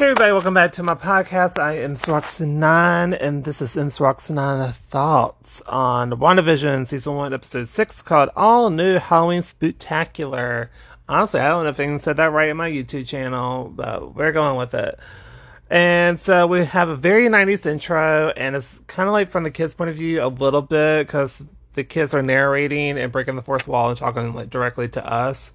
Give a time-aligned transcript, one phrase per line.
[0.00, 1.58] Hey everybody, welcome back to my podcast.
[1.58, 8.30] I am Swaxanon, and this is Swaxanon Thoughts on WandaVision Season 1, Episode 6, called
[8.34, 10.70] All New Halloween Spooktacular.
[11.06, 14.14] Honestly, I don't know if I can say that right in my YouTube channel, but
[14.14, 14.98] we're going with it.
[15.68, 19.50] And so we have a very 90s intro, and it's kind of like from the
[19.50, 21.42] kids' point of view a little bit, because
[21.74, 25.52] the kids are narrating and breaking the fourth wall and talking like directly to us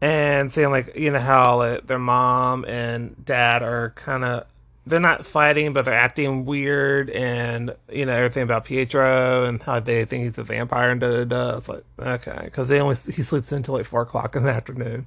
[0.00, 4.46] and saying like you know how like, their mom and dad are kind of
[4.86, 9.80] they're not fighting but they're acting weird and you know everything about Pietro and how
[9.80, 11.56] they think he's a vampire and da da da.
[11.58, 15.06] It's like okay because they only he sleeps until like four o'clock in the afternoon.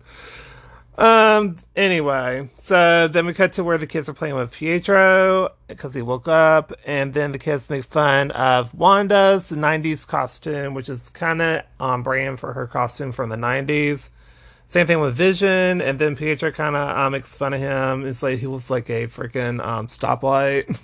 [0.98, 1.58] Um.
[1.76, 6.02] Anyway, so then we cut to where the kids are playing with Pietro because he
[6.02, 11.42] woke up, and then the kids make fun of Wanda's '90s costume, which is kind
[11.42, 14.10] of on brand for her costume from the '90s.
[14.72, 18.06] Same thing with Vision, and then Pietro kind of um, makes fun of him.
[18.06, 20.78] It's like he was like a freaking um, stoplight.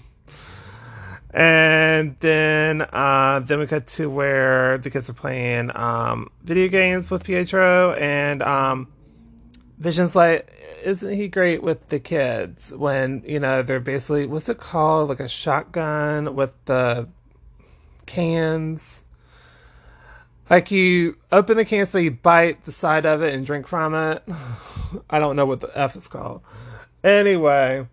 [1.32, 7.10] and then uh, then we cut to where the kids are playing um, video games
[7.10, 8.92] with Pietro, and um,
[9.78, 10.52] Vision's like,
[10.84, 15.22] isn't he great with the kids when you know they're basically what's it called like
[15.22, 17.08] a shotgun with the
[18.06, 19.04] cans
[20.50, 23.94] like you open the cans, but you bite the side of it and drink from
[23.94, 24.24] it.
[25.10, 26.42] I don't know what the F is called.
[27.04, 27.88] Anyway,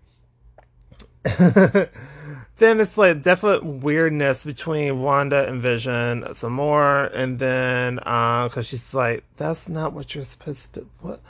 [1.24, 8.62] then it's like definite weirdness between Wanda and Vision some more, and then because uh,
[8.62, 11.20] she's like, "That's not what you're supposed to." What?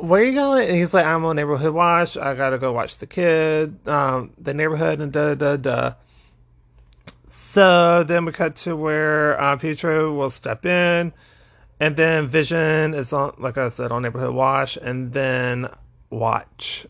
[0.00, 0.68] Where are you going?
[0.68, 2.16] And he's like, "I'm on neighborhood watch.
[2.16, 5.94] I gotta go watch the kid, um, the neighborhood, and da da da."
[7.54, 11.12] So then we cut to where uh, Pietro will step in,
[11.78, 15.68] and then Vision is on, like I said, on Neighborhood Watch, and then
[16.10, 16.84] Watch.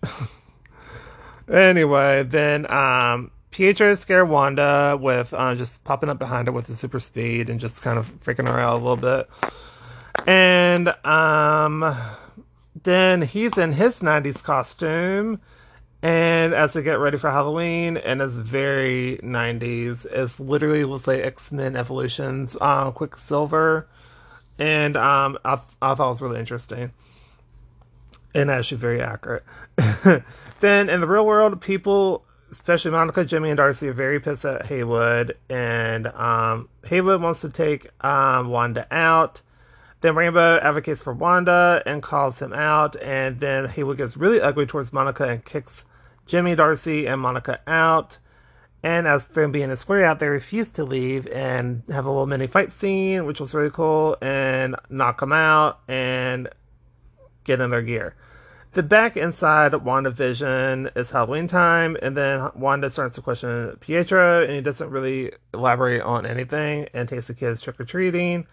[1.53, 6.73] anyway, then um, Pietro scared Wanda with uh, just popping up behind her with the
[6.73, 9.29] super speed and just kind of freaking her out a little bit.
[10.27, 11.95] And um,
[12.85, 15.42] then he's in his 90s costume
[16.05, 21.23] and as they get ready for Halloween, and it's very 90s, it's literally was say,
[21.23, 23.89] X Men Evolutions, um, Quicksilver,
[24.59, 26.92] and um, I, I thought it was really interesting
[28.35, 29.45] and actually very accurate.
[30.61, 34.67] then in the real world, people, especially Monica, Jimmy, and Darcy, are very pissed at
[34.67, 39.41] Hayward, and um, Hayward wants to take um, Wanda out.
[40.03, 44.67] Then Rambeau advocates for Wanda and calls him out, and then Hayward gets really ugly
[44.67, 45.83] towards Monica and kicks
[46.27, 48.18] Jimmy, Darcy, and Monica out.
[48.83, 52.46] And as they're being square out, they refuse to leave and have a little mini
[52.46, 56.48] fight scene, which was really cool, and knock them out and
[57.45, 58.14] get in their gear.
[58.73, 64.52] The back inside WandaVision is Halloween time, and then Wanda starts to question Pietro, and
[64.52, 68.48] he doesn't really elaborate on anything, and takes the kids trick or treating,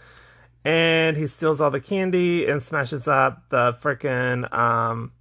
[0.64, 5.12] and he steals all the candy and smashes up the freaking um,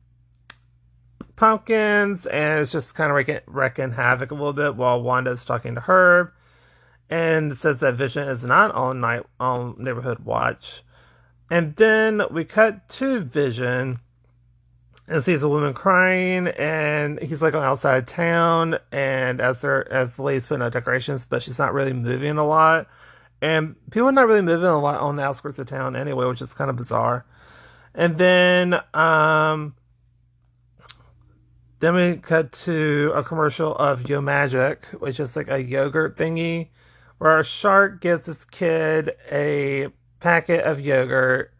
[1.40, 5.74] pumpkins, and it's just kind of wreaking, wrecking havoc a little bit while Wanda's talking
[5.74, 6.32] to Herb,
[7.08, 10.82] and says that Vision is not on night on neighborhood watch.
[11.50, 14.00] And then we cut to Vision
[15.08, 20.16] and sees a woman crying, and he's like on outside town, and as they're as
[20.16, 22.86] the lady's putting out decorations, but she's not really moving a lot.
[23.40, 26.42] And people are not really moving a lot on the outskirts of town anyway, which
[26.42, 27.24] is kind of bizarre.
[27.94, 29.74] And then um
[31.80, 36.68] then we cut to a commercial of Yo Magic, which is like a yogurt thingy,
[37.18, 39.88] where a shark gives this kid a
[40.20, 41.52] packet of yogurt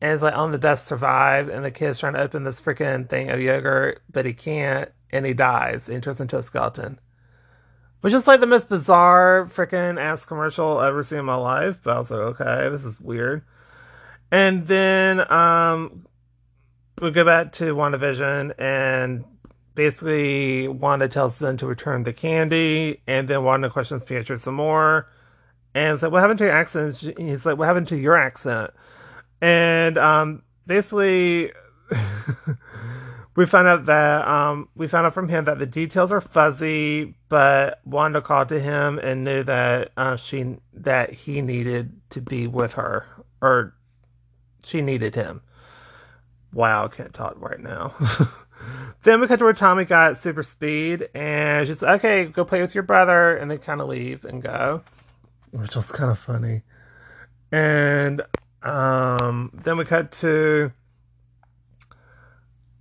[0.00, 3.08] and it's like on the best survive, and the kid's trying to open this freaking
[3.08, 7.00] thing of yogurt, but he can't, and he dies, and turns into a skeleton.
[8.00, 11.80] Which is like the most bizarre freaking ass commercial I've ever seen in my life,
[11.82, 13.42] but I was like, okay, this is weird.
[14.30, 16.06] And then um
[17.00, 19.24] we go back to WandaVision and
[19.78, 25.08] basically Wanda tells them to return the candy, and then Wanda questions Pietro some more,
[25.72, 28.72] and it's like, "What happened to your accent?" He's like, "What happened to your accent?"
[29.40, 31.52] And um, basically,
[33.36, 37.14] we found out that um, we found out from him that the details are fuzzy,
[37.28, 42.48] but Wanda called to him and knew that uh, she that he needed to be
[42.48, 43.06] with her,
[43.40, 43.76] or
[44.64, 45.42] she needed him.
[46.52, 47.94] Wow, I can't talk right now.
[49.02, 52.60] then we cut to where Tommy got super speed and she's like, okay, go play
[52.60, 53.36] with your brother.
[53.36, 54.82] And they kind of leave and go,
[55.50, 56.62] which was kind of funny.
[57.52, 58.22] And
[58.62, 60.72] um, then we cut to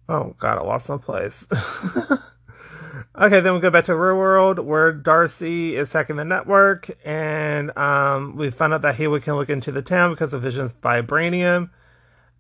[0.10, 1.46] Oh god, I lost my place.
[3.20, 7.78] okay, then we go back to real world where Darcy is hacking the network, and
[7.78, 11.72] um, we find out that Hayward can look into the town because of Vision's vibranium.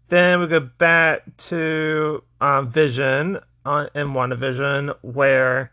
[0.09, 5.71] Then we go back to um, Vision on, in WandaVision, where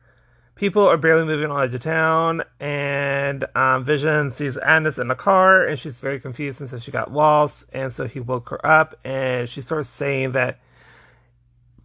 [0.56, 5.14] people are barely moving on edge of town, and um, Vision sees Agnes in the
[5.14, 8.64] car, and she's very confused and says she got lost, and so he woke her
[8.66, 10.58] up, and she starts saying that,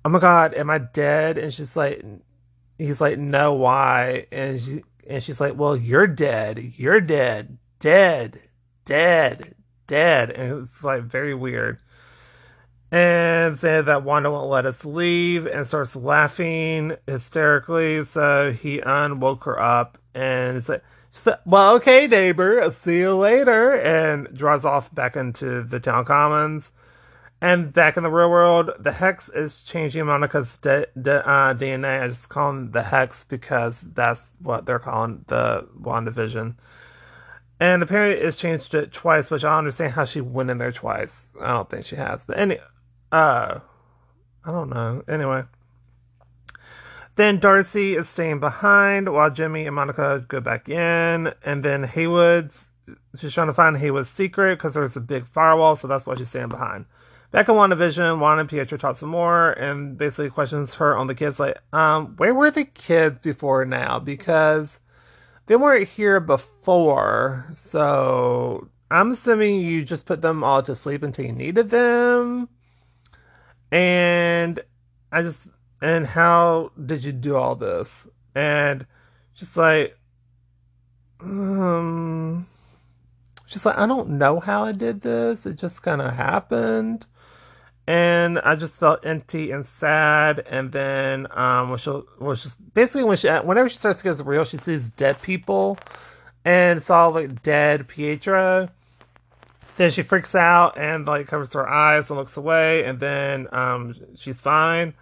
[0.03, 2.03] "Oh my God, am I dead?" And she's like,
[2.79, 6.73] "He's like, no, why?" And she and she's like, "Well, you're dead.
[6.77, 7.59] You're dead.
[7.79, 8.41] Dead.
[8.85, 9.53] Dead.
[9.85, 11.79] Dead." And it's like very weird
[12.91, 18.03] and said that Wanda won't let us leave and starts laughing hysterically.
[18.03, 20.81] So he unwoke her up and said,
[21.45, 23.73] Well, okay, neighbor, see you later.
[23.73, 26.71] And draws off back into the town commons.
[27.41, 32.03] And back in the real world, the Hex is changing Monica's de- de- uh, DNA.
[32.03, 36.55] I just call them the Hex because that's what they're calling the WandaVision.
[37.61, 40.71] And apparently it's changed it twice, which I don't understand how she went in there
[40.71, 41.27] twice.
[41.41, 42.25] I don't think she has.
[42.25, 42.61] But anyway,
[43.11, 43.59] uh,
[44.45, 45.03] I don't know.
[45.07, 45.43] Anyway.
[47.15, 51.33] Then Darcy is staying behind while Jimmy and Monica go back in.
[51.43, 52.69] And then Hayward's,
[53.17, 56.29] she's trying to find Hayward's secret because there's a big firewall, so that's why she's
[56.29, 56.85] staying behind.
[57.31, 61.13] Back in WandaVision, Juan and Pietro talk some more and basically questions her on the
[61.13, 63.99] kids like, um, where were the kids before now?
[63.99, 64.79] Because
[65.47, 67.51] they weren't here before.
[67.53, 72.47] So I'm assuming you just put them all to sleep until you needed them.
[73.71, 74.59] And
[75.11, 75.39] I just,
[75.81, 78.07] and how did you do all this?
[78.35, 78.85] And
[79.33, 79.97] just like,
[81.21, 82.47] um,
[83.47, 85.45] just like, I don't know how I did this.
[85.45, 87.05] It just kind of happened.
[87.87, 90.45] And I just felt empty and sad.
[90.49, 91.89] And then, um, when she
[92.19, 95.79] was just basically when she, whenever she starts to get real, she sees dead people
[96.45, 98.69] and saw like dead Pietro
[99.79, 103.95] then she freaks out and like covers her eyes and looks away, and then um,
[104.17, 104.93] she's fine.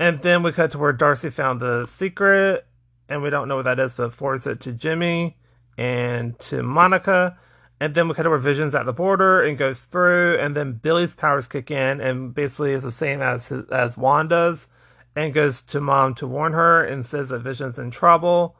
[0.00, 2.66] And then we cut to where Darcy found the secret,
[3.08, 5.36] and we don't know what that is, but forwards it to Jimmy
[5.78, 7.38] and to Monica.
[7.78, 10.72] And then we cut to where Vision's at the border and goes through, and then
[10.72, 14.66] Billy's powers kick in, and basically is the same as as Wanda's,
[15.14, 18.56] and goes to Mom to warn her and says that Vision's in trouble.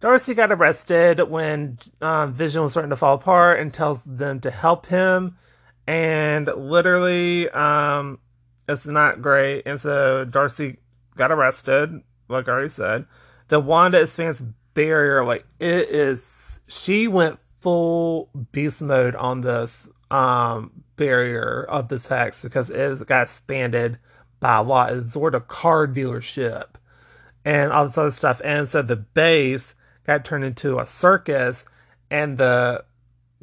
[0.00, 4.50] Darcy got arrested when um, Vision was starting to fall apart and tells them to
[4.50, 5.36] help him.
[5.86, 8.18] And literally, um,
[8.68, 9.62] it's not great.
[9.66, 10.78] And so Darcy
[11.16, 13.06] got arrested, like I already said.
[13.48, 14.42] The Wanda expands
[14.74, 21.98] barrier, like it is, she went full beast mode on this um, barrier of the
[21.98, 23.98] hex because it got expanded
[24.40, 24.92] by a lot.
[24.92, 26.66] It's sort of car dealership
[27.44, 28.40] and all this other stuff.
[28.44, 29.74] And so the base
[30.06, 31.64] got turned into a circus,
[32.10, 32.84] and the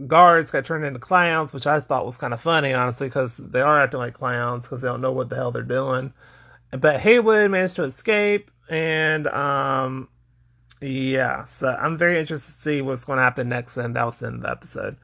[0.07, 3.61] guards got turned into clowns, which I thought was kind of funny, honestly, because they
[3.61, 6.13] are acting like clowns because they don't know what the hell they're doing.
[6.71, 10.09] But Hayward managed to escape, and um,
[10.81, 14.17] yeah, so I'm very interested to see what's going to happen next, and that was
[14.17, 14.97] the end of the episode.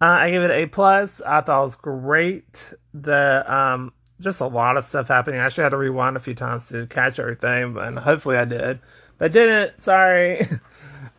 [0.00, 1.20] Uh, I give it A plus.
[1.20, 2.74] I thought it was great.
[2.92, 5.38] The um, just a lot of stuff happening.
[5.38, 8.80] I actually had to rewind a few times to catch everything, and hopefully I did.
[9.18, 9.80] But I didn't.
[9.80, 10.46] Sorry.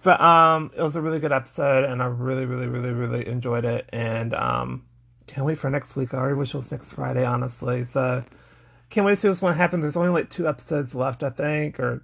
[0.03, 3.63] But um, it was a really good episode, and I really, really, really, really enjoyed
[3.63, 3.87] it.
[3.93, 4.85] And um,
[5.27, 6.13] can't wait for next week.
[6.13, 7.85] I already wish it was next Friday, honestly.
[7.85, 8.25] So
[8.89, 9.79] can't wait to see what's going to happen.
[9.79, 12.03] There's only like two episodes left, I think, or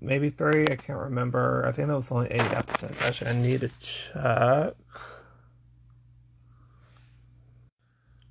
[0.00, 0.64] maybe three.
[0.64, 1.64] I can't remember.
[1.64, 3.00] I think there was only eight episodes.
[3.00, 4.74] Actually, I need to check.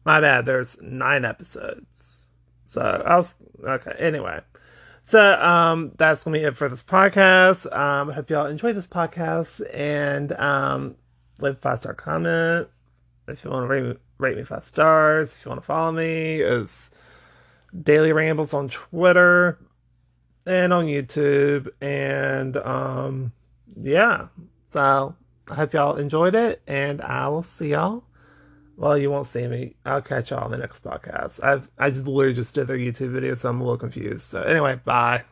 [0.04, 0.46] My bad.
[0.46, 2.26] There's nine episodes.
[2.66, 3.34] So I was
[3.64, 3.94] okay.
[3.98, 4.42] Anyway,
[5.08, 7.66] so um, that's gonna be it for this podcast.
[7.76, 10.96] Um, I hope y'all enjoy this podcast and um,
[11.40, 12.68] leave a five star comment
[13.28, 15.34] if you want to rate me, rate me five stars.
[15.34, 16.90] If you want to follow me, is
[17.84, 19.58] Daily Rambles on Twitter
[20.46, 21.68] and on YouTube.
[21.82, 23.34] And um,
[23.82, 24.28] yeah,
[24.72, 25.16] so
[25.50, 28.04] I hope y'all enjoyed it, and I will see y'all
[28.78, 29.76] well, you won't see me.
[29.86, 31.44] I'll catch y'all on the next podcast.
[31.44, 34.22] I've I just literally just did their YouTube video, so I'm a little confused.
[34.22, 35.26] So anyway, bye.